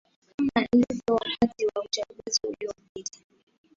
kama 0.37 0.67
ilivyokuwa 0.73 1.21
wakati 1.31 1.65
wa 1.65 1.83
uchaguzi 1.85 2.39
uliopita 2.43 3.19